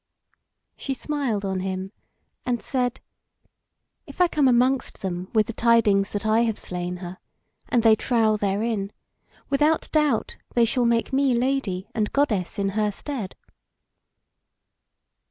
She 0.77 0.95
smiled 0.95 1.45
on 1.45 1.59
him 1.59 1.91
and 2.43 2.59
said: 2.59 3.01
"If 4.07 4.19
I 4.19 4.27
come 4.27 4.47
amongst 4.47 5.03
them 5.03 5.27
with 5.31 5.45
the 5.45 5.53
tidings 5.53 6.09
that 6.09 6.25
I 6.25 6.39
have 6.39 6.57
slain 6.57 6.97
her, 7.05 7.19
and 7.69 7.83
they 7.83 7.95
trow 7.95 8.35
therein, 8.35 8.91
without 9.51 9.91
doubt 9.91 10.37
they 10.55 10.65
shall 10.65 10.85
make 10.87 11.13
me 11.13 11.35
Lady 11.35 11.87
and 11.93 12.11
Goddess 12.11 12.57
in 12.57 12.69
her 12.69 12.91
stead." 12.91 13.35